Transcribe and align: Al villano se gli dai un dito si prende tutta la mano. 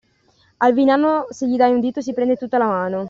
Al 0.57 0.73
villano 0.73 1.27
se 1.29 1.47
gli 1.47 1.57
dai 1.57 1.73
un 1.75 1.79
dito 1.79 2.01
si 2.01 2.11
prende 2.13 2.35
tutta 2.35 2.57
la 2.57 2.65
mano. 2.65 2.99